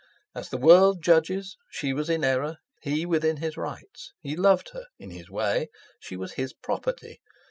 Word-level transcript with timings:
As 0.33 0.49
the 0.49 0.57
world 0.57 1.03
judges 1.03 1.57
she 1.69 1.93
was 1.93 2.09
in 2.09 2.23
error, 2.23 2.57
he 2.81 3.05
within 3.05 3.37
his 3.37 3.55
rights. 3.55 4.13
He 4.19 4.35
loved 4.35 4.69
her—in 4.69 5.11
his 5.11 5.29
way. 5.29 5.69
She 5.99 6.15
was 6.17 6.31
his 6.31 6.53
property. 6.53 7.21